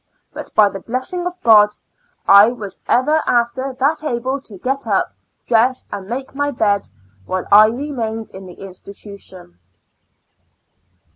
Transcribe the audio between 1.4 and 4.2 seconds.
God, I was ever after that